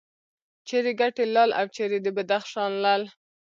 [0.67, 3.03] چیرې کټې لال او چیرې د بدخشان لعل.